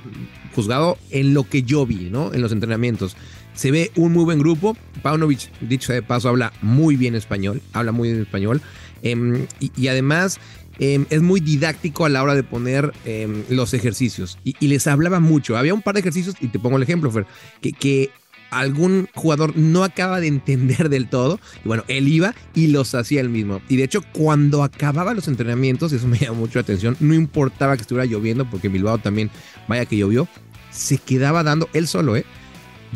juzgado 0.55 0.99
en 1.11 1.33
lo 1.33 1.49
que 1.49 1.63
yo 1.63 1.87
vi, 1.87 2.11
¿no? 2.11 2.35
En 2.35 2.43
los 2.43 2.53
entrenamientos. 2.53 3.17
Se 3.55 3.71
ve 3.71 3.91
un 3.95 4.13
muy 4.13 4.25
buen 4.25 4.39
grupo. 4.41 4.77
Paunovic, 5.01 5.51
dicho 5.63 5.95
de 5.95 6.03
paso, 6.03 6.29
habla 6.29 6.53
muy 6.61 6.97
bien 6.97 7.15
español. 7.15 7.63
Habla 7.73 7.93
muy 7.93 8.11
bien 8.11 8.21
español. 8.21 8.61
Em, 9.03 9.47
y 9.61 9.89
además 9.89 10.41
Em, 10.79 11.07
es 11.11 11.23
muy 11.23 11.41
didáctico 11.41 12.05
a 12.05 12.09
la 12.09 12.23
hora 12.23 12.35
de 12.35 12.43
poner 12.43 12.93
em, 13.05 13.45
los 13.49 13.75
ejercicios. 13.75 14.39
Y, 14.45 14.55
les 14.67 14.87
hablaba 14.87 15.21
mucho. 15.21 15.57
Había 15.57 15.75
un 15.75 15.83
par 15.83 15.95
de 15.95 16.01
ejercicios, 16.01 16.35
y 16.41 16.49
te 16.49 16.59
pongo 16.59 16.77
el 16.77 16.83
ejemplo, 16.83 17.11
Fer, 17.11 17.27
que, 17.61 18.11
algún 18.51 19.09
jugador 19.15 19.57
no 19.57 19.83
acaba 19.83 20.21
de 20.21 20.29
entender 20.29 20.89
del 20.89 21.09
todo. 21.09 21.41
Y 21.65 21.69
bueno, 21.69 21.83
él 21.89 22.07
iba 22.07 22.35
y 22.55 22.69
los 22.69 22.95
hacía 22.95 23.21
él 23.21 23.29
mismo. 23.29 23.61
Y 23.69 23.77
de 23.77 23.85
hecho, 23.85 24.01
cuando 24.13 24.63
acababa 24.63 25.13
los 25.13 25.27
entrenamientos, 25.27 25.93
eso 25.93 26.07
me 26.07 26.19
llamó 26.19 26.41
mucho 26.41 26.61
la 26.61 26.63
atención, 26.63 26.97
no 27.01 27.15
importaba 27.15 27.75
que 27.77 27.83
estuviera 27.83 28.07
lloviendo, 28.07 28.49
porque 28.49 28.69
Bilbao 28.69 28.99
también, 28.99 29.31
vaya 29.67 29.87
que 29.87 29.97
llovió, 29.97 30.29
se 30.71 30.99
quedaba 30.99 31.43
dando, 31.43 31.69
él 31.73 31.89
solo, 31.89 32.17
¿eh? 32.17 32.25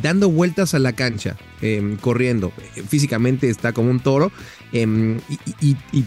Dando 0.01 0.31
vueltas 0.31 0.75
a 0.75 0.79
la 0.79 0.93
cancha, 0.93 1.37
corriendo. 2.01 2.53
Físicamente 2.89 3.51
está 3.51 3.73
como 3.73 3.91
un 3.91 3.99
toro. 3.99 4.31
Y, 4.73 6.05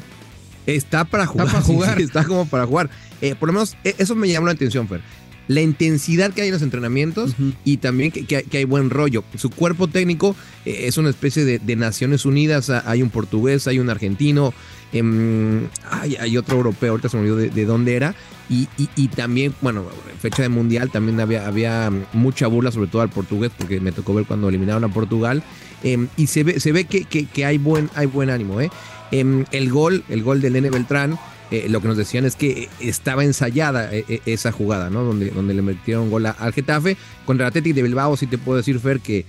Está 0.66 1.06
para 1.06 1.26
jugar. 1.26 1.48
Está 1.48 1.60
para 1.60 1.66
jugar. 1.74 2.02
está 2.02 2.24
como 2.24 2.46
para 2.46 2.66
jugar. 2.66 2.90
Eh, 3.22 3.36
por 3.36 3.48
lo 3.48 3.54
menos 3.54 3.76
e, 3.84 3.96
eso 3.98 4.16
me 4.16 4.28
llamó 4.28 4.48
la 4.48 4.54
atención, 4.54 4.88
Fer. 4.88 5.02
La 5.48 5.62
intensidad 5.62 6.32
que 6.32 6.42
hay 6.42 6.48
en 6.48 6.54
los 6.54 6.62
entrenamientos 6.62 7.36
y 7.66 7.78
también 7.78 8.12
que, 8.12 8.46
hay 8.54 8.64
buen 8.64 8.90
rollo. 8.90 9.24
Su 9.36 9.50
cuerpo 9.50 9.88
técnico 9.88 10.36
eh, 10.66 10.84
es 10.86 10.98
una 10.98 11.10
especie 11.10 11.44
de, 11.44 11.76
Naciones 11.76 12.26
Unidas. 12.26 12.70
Hay 12.70 13.02
un 13.02 13.10
portugués, 13.10 13.68
hay 13.68 13.80
un 13.80 13.90
argentino, 13.90 14.54
em, 14.94 15.68
hay, 15.90 16.38
otro 16.38 16.56
europeo, 16.58 16.92
ahorita 16.92 17.10
se 17.10 17.18
me 17.18 17.24
olvidó 17.30 17.54
de, 17.54 17.66
dónde 17.66 17.96
era. 17.96 18.16
Y, 18.50 19.08
también, 19.10 19.54
bueno, 19.62 19.86
fecha 20.22 20.42
de 20.42 20.50
mundial, 20.50 20.90
también 20.90 21.20
había, 21.20 21.48
había 21.48 21.92
mucha 22.14 22.48
burla, 22.48 22.72
sobre 22.72 22.88
todo 22.88 23.02
al 23.02 23.10
portugués, 23.10 23.52
porque 23.58 23.82
me 23.82 23.92
tocó 23.92 24.14
ver 24.14 24.26
cuando 24.26 24.48
eliminaron 24.48 24.84
a 24.86 24.90
Portugal. 24.90 25.44
Em, 25.84 26.08
y 26.18 26.28
se 26.28 26.44
ve, 26.44 26.60
se 26.60 26.72
ve 26.72 26.86
que, 26.86 27.06
que, 27.06 27.46
hay, 27.46 27.58
buen, 27.58 27.90
hay 27.96 28.06
buen 28.06 28.30
ánimo, 28.30 28.62
¿eh? 28.62 28.70
Em, 29.12 29.46
el 29.52 29.72
gol, 29.72 30.04
el 30.10 30.24
gol 30.24 30.42
de 30.42 30.50
Nene 30.50 30.70
Beltrán, 30.70 31.18
eh, 31.52 31.68
lo 31.70 31.82
que 31.82 31.90
nos 31.90 31.98
decían 31.98 32.26
es 32.26 32.38
que 32.38 32.70
estaba 32.80 33.26
ensayada 33.26 33.94
eh, 33.94 34.06
eh, 34.08 34.22
esa 34.26 34.54
jugada, 34.54 34.90
¿no? 34.90 35.04
Donde, 35.04 35.32
donde 35.32 35.54
le 35.54 35.62
metieron 35.62 36.10
gol 36.10 36.26
al 36.26 36.54
Getafe. 36.54 36.96
Contra 37.26 37.46
el 37.46 37.50
Atlético 37.50 37.76
de 37.76 37.84
Bilbao, 37.84 38.16
sí 38.16 38.26
te 38.26 38.38
puedo 38.38 38.58
decir, 38.58 38.80
Fer, 38.80 39.02
que, 39.02 39.26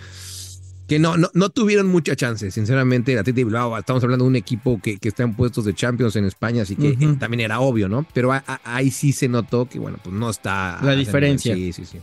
que 0.87 1.01
no, 1.01 1.17
no, 1.17 1.31
no 1.35 1.49
tuvieron 1.49 1.89
mucha 1.89 2.15
chance. 2.15 2.53
Sinceramente, 2.53 3.13
el 3.13 3.19
Atlético 3.19 3.39
de 3.41 3.45
Bilbao, 3.47 3.77
estamos 3.77 4.05
hablando 4.05 4.25
de 4.25 4.29
un 4.29 4.37
equipo 4.37 4.81
que, 4.81 4.99
que 4.99 5.09
está 5.09 5.25
en 5.25 5.35
puestos 5.35 5.65
de 5.65 5.75
Champions 5.75 6.15
en 6.15 6.25
España, 6.25 6.63
así 6.63 6.77
que 6.77 6.97
también 7.19 7.41
era 7.41 7.59
obvio, 7.59 7.89
¿no? 7.89 8.07
Pero 8.15 8.31
ahí 8.63 8.93
sí 8.93 9.11
se 9.11 9.27
notó 9.27 9.69
que, 9.69 9.81
bueno, 9.81 9.99
pues 10.01 10.15
no 10.15 10.31
está. 10.31 10.79
La 10.81 10.95
diferencia. 10.95 11.57
Sí, 11.57 11.73
sí, 11.73 11.85
sí. 11.85 11.99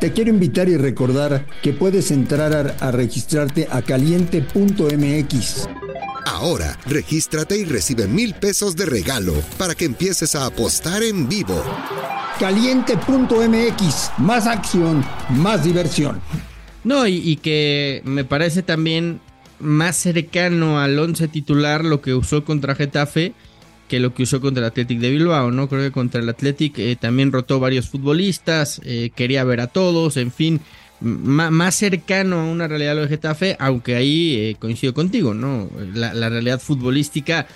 Te 0.00 0.12
quiero 0.12 0.30
invitar 0.30 0.68
y 0.68 0.76
recordar 0.76 1.46
que 1.62 1.72
puedes 1.72 2.10
entrar 2.10 2.76
a 2.78 2.90
registrarte 2.90 3.66
a 3.70 3.82
caliente.mx. 3.82 5.68
Ahora, 6.26 6.78
regístrate 6.86 7.56
y 7.56 7.64
recibe 7.64 8.06
mil 8.06 8.34
pesos 8.34 8.76
de 8.76 8.84
regalo 8.84 9.32
para 9.56 9.74
que 9.74 9.86
empieces 9.86 10.34
a 10.34 10.44
apostar 10.44 11.02
en 11.02 11.28
vivo. 11.28 11.62
Caliente.mx, 12.38 14.10
más 14.18 14.46
acción, 14.46 15.02
más 15.30 15.64
diversión. 15.64 16.20
No, 16.84 17.06
y, 17.06 17.36
que 17.36 18.02
me 18.04 18.24
parece 18.24 18.62
también 18.62 19.20
más 19.58 19.96
cercano 19.96 20.78
al 20.78 20.98
once 20.98 21.26
titular 21.26 21.84
lo 21.84 22.02
que 22.02 22.14
usó 22.14 22.44
contra 22.44 22.74
Getafe 22.74 23.32
que 23.88 24.00
lo 24.00 24.14
que 24.14 24.24
usó 24.24 24.40
contra 24.40 24.62
el 24.62 24.68
Athletic 24.68 24.98
de 24.98 25.10
Bilbao, 25.10 25.50
¿no? 25.50 25.68
Creo 25.68 25.82
que 25.82 25.92
contra 25.92 26.20
el 26.20 26.28
Athletic 26.28 26.78
eh, 26.78 26.96
también 26.98 27.32
rotó 27.32 27.60
varios 27.60 27.88
futbolistas, 27.88 28.80
eh, 28.84 29.10
quería 29.14 29.44
ver 29.44 29.60
a 29.60 29.68
todos, 29.68 30.16
en 30.16 30.32
fin, 30.32 30.60
más 31.00 31.74
cercano 31.74 32.40
a 32.40 32.44
una 32.44 32.68
realidad 32.68 32.96
de 32.96 33.08
Getafe, 33.08 33.56
aunque 33.58 33.96
ahí 33.96 34.36
eh, 34.36 34.56
coincido 34.58 34.94
contigo, 34.94 35.34
¿no? 35.34 35.68
La, 35.94 36.28
realidad 36.28 36.60
futbolística 36.60 37.46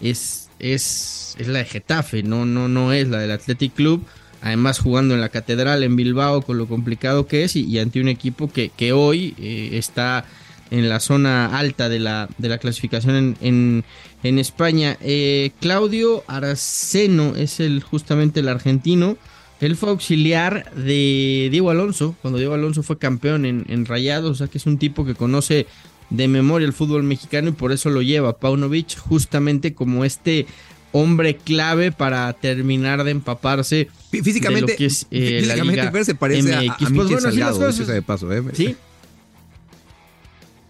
es, 0.00 0.48
es, 0.58 1.34
es, 1.38 1.48
la 1.48 1.60
de 1.60 1.64
Getafe, 1.64 2.22
no, 2.22 2.46
no, 2.46 2.68
no 2.68 2.92
es 2.92 3.08
la 3.08 3.18
del 3.18 3.32
Athletic 3.32 3.74
Club. 3.74 4.04
Además, 4.42 4.78
jugando 4.78 5.14
en 5.14 5.22
la 5.22 5.30
Catedral 5.30 5.82
en 5.82 5.96
Bilbao, 5.96 6.42
con 6.42 6.58
lo 6.58 6.68
complicado 6.68 7.26
que 7.26 7.44
es, 7.44 7.56
y, 7.56 7.78
ante 7.78 8.00
un 8.00 8.08
equipo 8.08 8.52
que, 8.52 8.68
que 8.68 8.92
hoy 8.92 9.34
eh, 9.38 9.70
está 9.72 10.26
en 10.70 10.88
la 10.88 11.00
zona 11.00 11.58
alta 11.58 11.88
de 11.88 11.98
la, 11.98 12.28
de 12.38 12.48
la 12.48 12.58
clasificación 12.58 13.36
en, 13.40 13.84
en, 14.22 14.38
España. 14.38 14.96
Eh, 15.00 15.52
Claudio 15.60 16.24
Araceno 16.26 17.36
es 17.36 17.60
el 17.60 17.82
justamente 17.82 18.40
el 18.40 18.48
argentino 18.48 19.16
él 19.60 19.76
fue 19.76 19.90
auxiliar 19.90 20.72
de 20.74 21.48
Diego 21.50 21.70
Alonso, 21.70 22.14
cuando 22.20 22.38
Diego 22.38 22.54
Alonso 22.54 22.82
fue 22.82 22.98
campeón 22.98 23.46
en, 23.46 23.64
en 23.68 23.86
Rayados, 23.86 24.30
o 24.30 24.34
sea 24.34 24.48
que 24.48 24.58
es 24.58 24.66
un 24.66 24.78
tipo 24.78 25.04
que 25.04 25.14
conoce 25.14 25.66
de 26.10 26.28
memoria 26.28 26.66
el 26.66 26.72
fútbol 26.72 27.02
mexicano 27.02 27.48
y 27.48 27.52
por 27.52 27.72
eso 27.72 27.88
lo 27.88 28.02
lleva 28.02 28.38
Paunovic 28.38 28.98
justamente 28.98 29.74
como 29.74 30.04
este 30.04 30.46
hombre 30.92 31.36
clave 31.36 31.92
para 31.92 32.32
terminar 32.34 33.04
de 33.04 33.12
empaparse 33.12 33.88
físicamente 34.10 34.66
de 34.66 34.72
lo 34.72 34.78
que 34.78 34.86
es 34.86 35.06
eh, 35.10 35.40
físicamente 35.40 35.76
la 35.76 35.90
Liga 35.90 36.04
se 36.04 36.14
parece 36.14 36.54
a, 36.54 36.60
a 36.60 36.76
pues 36.76 36.92
bueno, 36.92 37.20
Salgado, 37.20 37.58
cosas, 37.58 37.86
de 37.86 38.02
paso, 38.02 38.32
¿eh? 38.32 38.42
¿Sí? 38.52 38.76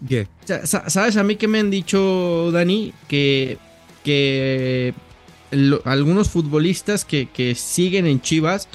¿Qué? 0.07 0.27
¿Sabes 0.65 1.17
a 1.17 1.23
mí 1.23 1.35
que 1.35 1.47
me 1.47 1.59
han 1.59 1.69
dicho, 1.69 2.51
Dani? 2.51 2.93
Que, 3.07 3.57
que 4.03 4.93
algunos 5.85 6.29
futbolistas 6.29 7.05
que, 7.05 7.27
que 7.27 7.55
siguen 7.55 8.05
en 8.05 8.21
Chivas 8.21 8.67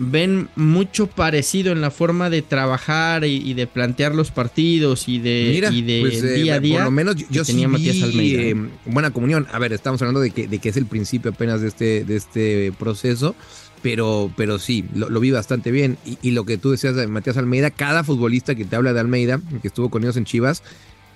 ven 0.00 0.48
mucho 0.56 1.06
parecido 1.06 1.72
en 1.72 1.80
la 1.80 1.90
forma 1.90 2.30
de 2.30 2.42
trabajar 2.42 3.24
y, 3.24 3.54
de 3.54 3.66
plantear 3.66 4.14
los 4.14 4.30
partidos 4.30 5.08
y 5.08 5.18
de, 5.18 5.60
de 5.84 6.00
pues, 6.00 6.22
eh, 6.22 6.32
día 6.34 6.54
a 6.54 6.60
día. 6.60 6.76
Por 6.76 6.84
lo 6.86 6.90
menos 6.90 7.16
yo, 7.28 7.44
tenía 7.44 7.68
Matías 7.68 8.02
Almeida. 8.02 8.42
Eh, 8.42 8.56
buena 8.86 9.10
comunión. 9.10 9.46
A 9.52 9.58
ver, 9.58 9.72
estamos 9.72 10.00
hablando 10.00 10.20
de 10.20 10.30
que, 10.30 10.48
de 10.48 10.58
que 10.58 10.70
es 10.70 10.76
el 10.76 10.86
principio 10.86 11.30
apenas 11.30 11.60
de 11.60 11.68
este, 11.68 12.04
de 12.04 12.16
este 12.16 12.72
proceso. 12.78 13.34
Pero, 13.82 14.30
pero 14.36 14.58
sí, 14.58 14.84
lo, 14.94 15.20
vi 15.20 15.30
bastante 15.30 15.70
bien. 15.70 15.96
Y, 16.04 16.18
y, 16.20 16.30
lo 16.32 16.44
que 16.44 16.58
tú 16.58 16.70
decías 16.70 16.94
de 16.94 17.06
Matías 17.06 17.36
Almeida, 17.36 17.70
cada 17.70 18.04
futbolista 18.04 18.54
que 18.54 18.64
te 18.64 18.76
habla 18.76 18.92
de 18.92 19.00
Almeida, 19.00 19.40
que 19.62 19.68
estuvo 19.68 19.88
con 19.88 20.02
ellos 20.02 20.16
en 20.16 20.24
Chivas, 20.24 20.62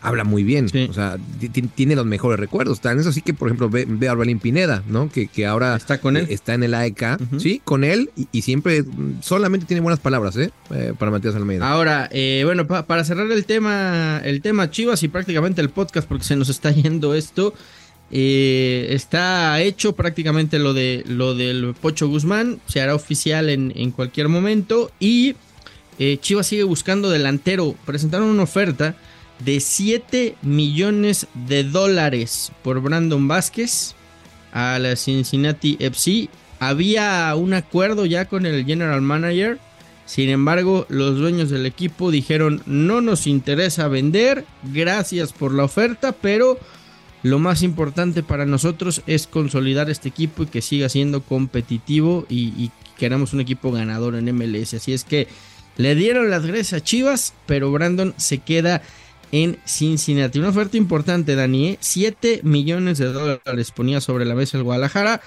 habla 0.05 0.23
muy 0.23 0.45
bien. 0.45 0.67
O 0.89 0.93
sea, 0.93 1.17
tiene 1.75 1.97
los 1.97 2.05
mejores 2.05 2.39
recuerdos. 2.39 2.81
Tan 2.81 3.01
eso 3.01 3.11
sí 3.11 3.23
que, 3.23 3.33
por 3.33 3.49
ejemplo, 3.49 3.71
ve, 3.71 4.09
a 4.09 4.13
Orbelín 4.13 4.39
Pineda, 4.39 4.83
¿no? 4.87 5.09
Que, 5.09 5.27
que 5.27 5.47
ahora 5.47 5.75
está 5.75 5.99
con 5.99 6.17
él. 6.17 6.27
Está 6.29 6.55
en 6.55 6.63
el 6.63 6.75
AEK, 6.75 7.19
sí, 7.39 7.61
con 7.65 7.85
él. 7.85 8.11
Y, 8.31 8.43
siempre 8.43 8.83
mm, 8.83 9.23
solamente 9.23 9.67
tiene 9.67 9.81
buenas 9.81 10.01
palabras, 10.01 10.37
¿eh? 10.37 10.51
eh 10.71 10.93
para 10.99 11.11
Matías 11.11 11.35
Almeida. 11.35 11.69
Ahora, 11.69 12.09
eh, 12.13 12.43
bueno, 12.45 12.67
para 12.67 13.05
cerrar 13.05 13.33
el 13.33 13.47
tema, 13.47 14.21
el 14.23 14.43
tema 14.43 14.71
Chivas 14.71 15.03
y 15.03 15.09
prácticamente 15.09 15.63
el 15.63 15.71
podcast, 15.71 16.07
porque 16.07 16.25
se 16.25 16.37
nos 16.37 16.51
está 16.51 16.71
yendo 16.71 17.15
esto. 17.15 17.55
Eh, 18.17 18.87
está 18.91 19.61
hecho 19.61 19.97
prácticamente 19.97 20.61
lo 20.61 20.73
de 20.73 21.03
lo 21.07 21.35
del 21.35 21.75
Pocho 21.75 22.09
Guzmán. 22.09 22.61
Se 22.67 22.81
hará 22.81 22.95
oficial 22.95 23.51
en, 23.51 23.73
en 23.75 23.91
cualquier 23.91 24.29
momento. 24.29 24.91
Y 25.01 25.35
Chivas 26.21 26.47
sigue 26.47 26.63
buscando 26.63 27.11
delantero. 27.11 27.75
Presentaron 27.85 28.29
una 28.29 28.45
oferta 28.45 28.97
de 29.41 29.61
7 29.61 30.37
millones 30.43 31.27
de 31.47 31.65
dólares 31.65 32.53
por 32.63 32.81
Brandon 32.81 33.27
Vázquez 33.27 33.95
a 34.53 34.79
la 34.79 34.97
Cincinnati 34.97 35.77
FC. 35.81 36.29
Había 36.61 37.35
un 37.35 37.53
acuerdo 37.53 38.07
ya 38.07 38.27
con 38.27 38.47
el 38.47 38.65
general 38.65 39.03
manager. 39.03 39.59
Sin 40.07 40.31
embargo, 40.31 40.87
los 40.89 41.19
dueños 41.19 41.51
del 41.51 41.67
equipo 41.67 42.11
dijeron 42.11 42.63
no 42.67 43.01
nos 43.01 43.27
interesa 43.27 43.89
vender, 43.89 44.45
gracias 44.63 45.33
por 45.33 45.53
la 45.53 45.65
oferta, 45.65 46.13
pero 46.13 46.59
lo 47.25 47.39
más 47.39 47.63
importante 47.63 48.23
para 48.23 48.45
nosotros 48.45 49.03
es 49.07 49.27
consolidar 49.27 49.89
este 49.89 50.11
equipo 50.11 50.43
y 50.43 50.47
que 50.47 50.61
siga 50.61 50.91
siendo 50.91 51.23
competitivo 51.23 52.27
y, 52.29 52.49
y 52.51 52.71
queramos 52.99 53.33
un 53.33 53.41
equipo 53.41 53.73
ganador 53.73 54.15
en 54.15 54.27
MLS. 54.37 54.75
Así 54.75 54.93
es 54.93 55.05
que 55.05 55.27
le 55.79 55.95
dieron 55.95 56.29
las 56.29 56.45
gracias 56.45 56.75
a 56.75 56.85
Chivas, 56.85 57.33
pero 57.47 57.73
Brandon 57.73 58.13
se 58.19 58.39
queda 58.39 58.83
en 59.33 59.59
Cincinnati. 59.65 60.39
Una 60.39 60.51
oferta 60.51 60.77
importante, 60.77 61.35
Dani. 61.35 61.79
7 61.81 62.35
¿eh? 62.35 62.41
millones 62.43 62.99
de 62.99 63.07
dólares 63.07 63.71
ponía 63.71 64.03
sobre 64.03 64.27
la 64.27 64.35
mesa 64.35 64.59
el 64.59 64.63
Guadalajara. 64.63 65.23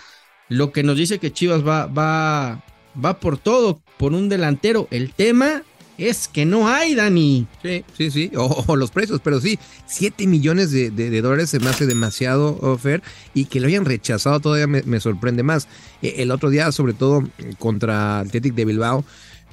Lo 0.49 0.71
que 0.71 0.83
nos 0.83 0.97
dice 0.97 1.17
que 1.17 1.33
Chivas 1.33 1.67
va, 1.67 1.87
va, 1.87 2.63
va 3.03 3.19
por 3.19 3.39
todo, 3.39 3.81
por 3.97 4.13
un 4.13 4.29
delantero. 4.29 4.87
El 4.91 5.13
tema 5.13 5.63
es 5.97 6.27
que 6.27 6.45
no 6.45 6.67
hay, 6.67 6.95
Dani. 6.95 7.47
Sí, 7.63 7.83
sí, 7.97 8.11
sí, 8.11 8.31
o, 8.35 8.75
los 8.75 8.91
precios, 8.91 9.19
pero 9.23 9.41
sí, 9.41 9.57
7 9.87 10.27
millones 10.27 10.71
de, 10.71 11.21
dólares 11.21 11.49
se 11.49 11.59
me 11.59 11.69
hace 11.69 11.85
demasiado, 11.85 12.77
Fer, 12.77 13.01
y 13.33 13.45
que 13.45 13.59
lo 13.59 13.67
hayan 13.67 13.85
rechazado 13.85 14.39
todavía 14.39 14.67
me, 14.67 14.99
sorprende 14.99 15.43
más. 15.43 15.67
Eh, 16.01 16.15
el 16.17 16.31
otro 16.31 16.49
día, 16.49 16.71
sobre 16.71 16.93
todo 16.93 17.27
contra 17.57 18.19
Athletic 18.19 18.53
de 18.53 18.65
Bilbao, 18.65 19.03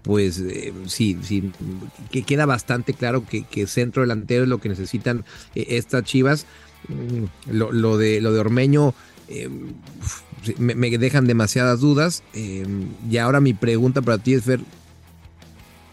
pues 0.03 0.39
eh, 0.39 0.75
sí, 0.87 1.19
sí, 1.23 1.51
que 2.11 2.23
queda 2.25 2.45
bastante 2.45 2.93
claro 2.93 3.25
que, 3.27 3.67
centro 3.67 4.03
delantero 4.03 4.43
es 4.43 4.49
lo 4.49 4.59
que 4.59 4.69
necesitan 4.69 5.25
eh, 5.55 5.67
estas 5.71 6.05
chivas. 6.05 6.47
Mm, 6.89 7.53
lo, 7.53 7.97
de, 7.97 8.21
lo 8.21 8.33
de 8.33 8.41
Ormeño 8.41 8.95
me, 10.59 10.75
me, 10.75 10.99
dejan 10.99 11.27
demasiadas 11.27 11.81
dudas. 11.81 12.23
y 12.35 13.17
ahora 13.17 13.41
mi 13.41 13.55
pregunta 13.55 14.03
para 14.03 14.19
ti 14.19 14.35
es, 14.35 14.45
Fer, 14.45 14.61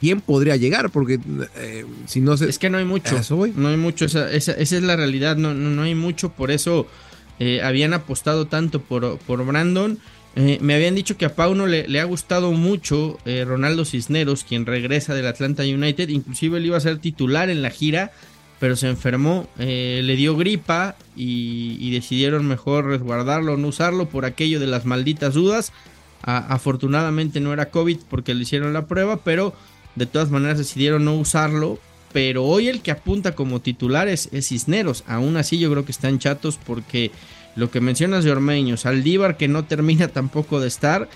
quién 0.01 0.19
podría 0.19 0.55
llegar, 0.55 0.89
porque 0.89 1.19
eh, 1.57 1.85
si 2.07 2.21
no 2.21 2.35
se... 2.35 2.49
Es 2.49 2.57
que 2.57 2.71
no 2.71 2.79
hay 2.79 2.85
mucho, 2.85 3.21
no 3.55 3.67
hay 3.67 3.77
mucho, 3.77 4.05
esa, 4.05 4.31
esa, 4.31 4.53
esa, 4.53 4.77
es 4.77 4.83
la 4.83 4.95
realidad, 4.95 5.37
no, 5.37 5.53
no, 5.53 5.83
hay 5.83 5.93
mucho, 5.93 6.31
por 6.31 6.49
eso 6.49 6.87
eh, 7.39 7.61
habían 7.61 7.93
apostado 7.93 8.47
tanto 8.47 8.81
por, 8.81 9.19
por 9.19 9.45
Brandon. 9.45 9.99
Eh, 10.35 10.57
me 10.59 10.73
habían 10.73 10.95
dicho 10.95 11.17
que 11.17 11.25
a 11.25 11.35
Pauno 11.35 11.67
le, 11.67 11.87
le 11.87 11.99
ha 11.99 12.05
gustado 12.05 12.51
mucho 12.51 13.19
Ronaldo 13.45 13.85
Cisneros, 13.85 14.43
quien 14.43 14.65
regresa 14.65 15.13
del 15.13 15.27
Atlanta 15.27 15.61
United, 15.61 16.09
inclusive 16.09 16.57
él 16.57 16.65
iba 16.65 16.77
a 16.77 16.81
ser 16.81 16.97
titular 16.97 17.51
en 17.51 17.61
la 17.61 17.69
gira, 17.69 18.11
pero 18.59 18.75
se 18.75 18.87
enfermó, 18.87 19.49
le 19.57 20.15
dio 20.15 20.35
gripa 20.35 20.95
y, 21.15 21.77
y, 21.79 21.91
decidieron 21.91 22.47
mejor 22.47 22.85
resguardarlo, 22.85 23.55
no 23.57 23.67
usarlo 23.67 24.09
por 24.09 24.25
aquello 24.25 24.59
de 24.59 24.67
las 24.67 24.85
malditas 24.85 25.35
dudas. 25.35 25.73
afortunadamente 26.23 27.39
no 27.39 27.53
era 27.53 27.69
COVID 27.69 27.99
porque 28.09 28.33
le 28.33 28.43
hicieron 28.43 28.73
la 28.73 28.87
prueba, 28.87 29.17
pero 29.17 29.53
de 29.95 30.05
todas 30.05 30.29
maneras 30.29 30.57
decidieron 30.57 31.05
no 31.05 31.15
usarlo. 31.15 31.79
Pero 32.13 32.43
hoy 32.43 32.67
el 32.67 32.81
que 32.81 32.91
apunta 32.91 33.35
como 33.35 33.61
titular 33.61 34.09
es, 34.09 34.29
Cisneros. 34.41 35.03
Aún 35.07 35.37
así 35.37 35.57
yo 35.57 35.71
creo 35.71 35.85
que 35.85 35.93
están 35.93 36.19
chatos 36.19 36.59
porque 36.63 37.11
lo 37.55 37.71
que 37.71 37.79
mencionas 37.79 38.23
de 38.23 38.31
Ormeño, 38.31 38.75
Saldívar 38.75 39.37
que 39.37 39.47
no 39.47 39.63
termina 39.63 40.07
tampoco 40.09 40.59
de 40.59 40.67
estar. 40.67 41.09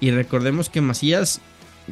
Y 0.00 0.10
recordemos 0.10 0.68
que 0.68 0.80
Macías, 0.80 1.40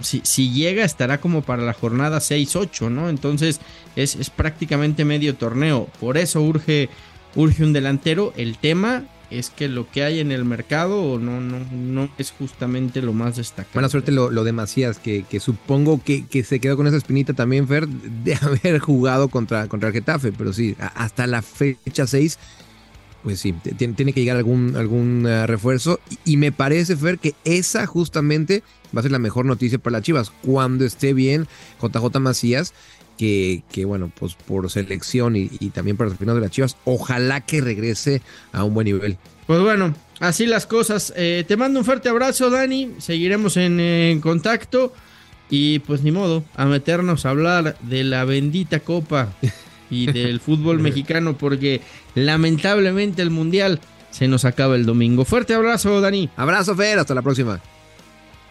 si, 0.02 0.52
llega, 0.52 0.85
estará 0.85 1.20
como 1.20 1.42
para 1.42 1.62
la 1.62 1.73
jornada 1.73 2.18
6-8, 2.18 2.90
¿no? 2.90 3.09
Entonces 3.09 3.61
es, 3.97 4.16
es, 4.16 4.28
prácticamente 4.28 5.04
medio 5.04 5.37
torneo. 5.37 5.88
Por 5.99 6.18
eso 6.18 6.42
urge, 6.42 6.90
urge 7.37 7.64
un 7.64 7.73
delantero. 7.73 8.35
El 8.37 8.59
tema 8.59 9.04
es 9.30 9.50
que 9.50 9.68
lo 9.68 9.90
que 9.90 10.02
hay 10.02 10.20
en 10.20 10.32
el 10.32 10.44
mercado 10.44 11.18
no, 11.18 11.40
no, 11.40 11.58
no 11.72 12.10
es 12.18 12.32
justamente 12.32 13.00
lo 13.00 13.12
más 13.12 13.37
destacado. 13.37 13.75
Buena 13.75 13.88
suerte 13.88 14.12
lo, 14.12 14.28
de 14.30 14.52
Macías, 14.52 14.99
que, 14.99 15.25
que 15.28 15.40
supongo 15.40 16.02
que, 16.02 16.26
que, 16.26 16.42
se 16.44 16.60
quedó 16.60 16.76
con 16.76 16.87
esa 16.87 16.96
espinita 16.96 17.32
también, 17.32 17.68
Fer, 17.68 17.87
de 17.88 18.34
haber 18.40 18.78
jugado 18.80 19.28
contra, 19.28 19.68
contra 19.68 19.88
el 19.88 19.94
Getafe, 19.94 20.32
pero 20.32 20.52
sí, 20.52 20.76
hasta 20.94 21.26
la 21.26 21.42
fecha 21.42 22.06
6, 22.06 22.38
pues 23.22 23.40
sí, 23.40 23.52
tiene, 23.52 24.12
que 24.12 24.20
llegar 24.20 24.36
algún, 24.36 24.76
algún 24.76 25.26
eh, 25.26 25.46
refuerzo. 25.46 26.00
Y, 26.24 26.36
me 26.36 26.52
parece, 26.52 26.96
Fer, 26.96 27.18
que 27.18 27.34
esa 27.44 27.86
justamente 27.86 28.62
va 28.94 29.00
a 29.00 29.02
ser 29.02 29.12
la 29.12 29.18
mejor 29.18 29.44
noticia 29.44 29.78
para 29.78 29.98
las 29.98 30.02
Chivas. 30.02 30.32
Cuando 30.42 30.84
esté 30.84 31.12
bien 31.12 31.46
JJ 31.82 32.18
Macías, 32.18 32.72
que, 33.18 33.84
bueno, 33.84 34.10
pues 34.18 34.34
por 34.34 34.70
selección 34.70 35.36
y, 35.36 35.48
también 35.70 35.98
para 35.98 36.10
el 36.10 36.16
final 36.16 36.36
de 36.36 36.40
las 36.40 36.50
Chivas, 36.50 36.76
ojalá 36.84 37.42
que 37.42 37.60
regrese 37.60 38.22
a 38.52 38.64
un 38.64 38.72
buen 38.72 38.86
nivel. 38.86 39.18
Pues 39.46 39.60
bueno, 39.60 39.94
así 40.20 40.46
las 40.46 40.66
cosas. 40.66 41.12
Eh, 41.16 41.44
te 41.46 41.56
mando 41.56 41.80
un 41.80 41.84
fuerte 41.84 42.08
abrazo, 42.08 42.48
Dani. 42.48 42.92
Seguiremos 42.98 43.56
en, 43.56 44.20
contacto. 44.20 44.94
Y 45.52 45.80
pues 45.80 46.02
ni 46.02 46.12
modo, 46.12 46.44
a 46.54 46.64
meternos 46.64 47.26
a 47.26 47.30
hablar 47.30 47.76
de 47.80 48.04
la 48.04 48.24
bendita 48.24 48.78
copa 48.78 49.32
y 49.90 50.06
del 50.06 50.40
fútbol 50.40 50.78
mexicano, 50.80 51.37
porque 51.37 51.80
lamentablemente 52.14 53.23
el 53.23 53.30
mundial 53.30 53.80
se 54.11 54.28
nos 54.28 54.44
acaba 54.44 54.76
el 54.76 54.87
domingo. 54.87 55.25
Fuerte 55.25 55.54
abrazo, 55.54 56.00
Dani. 56.00 56.28
Abrazo, 56.37 56.75
Fer. 56.75 56.99
Hasta 56.99 57.14
la 57.14 57.23
próxima. 57.23 57.61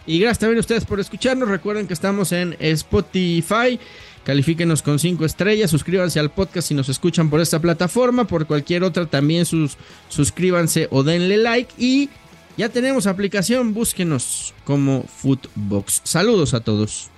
Y 0.06 0.18
gracias 0.18 0.40
también 0.40 0.58
a 0.58 0.60
ustedes 0.60 0.84
por 0.84 1.00
escucharnos. 1.00 1.48
Recuerden 1.48 1.86
que 1.86 1.94
estamos 1.94 2.32
en 2.32 2.56
Spotify. 2.58 3.78
Califíquenos 4.24 4.82
con 4.82 4.98
5 4.98 5.24
estrellas, 5.24 5.70
suscríbanse 5.70 6.20
al 6.20 6.30
podcast 6.30 6.68
si 6.68 6.74
nos 6.74 6.90
escuchan 6.90 7.30
por 7.30 7.40
esta 7.40 7.58
plataforma, 7.58 8.26
por 8.26 8.46
cualquier 8.46 8.84
otra 8.84 9.06
también 9.06 9.46
sus, 9.46 9.78
suscríbanse 10.10 10.88
o 10.90 11.02
denle 11.02 11.38
like 11.38 11.72
y 11.78 12.10
ya 12.58 12.68
tenemos 12.68 13.06
aplicación, 13.06 13.72
búsquenos 13.72 14.52
como 14.64 15.04
Footbox. 15.04 16.02
Saludos 16.04 16.52
a 16.52 16.60
todos. 16.60 17.08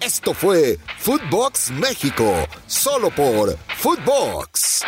Esto 0.00 0.34
fue 0.34 0.78
Footbox 0.98 1.70
México, 1.70 2.46
solo 2.66 3.10
por 3.10 3.56
Footbox. 3.78 4.82